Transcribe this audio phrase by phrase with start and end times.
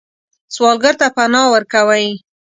[0.55, 2.07] سوالګر ته پناه ورکوئ